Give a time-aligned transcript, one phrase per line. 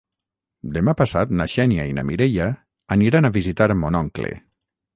[0.77, 2.49] Demà passat na Xènia i na Mireia
[2.99, 4.37] aniran a visitar mon oncle.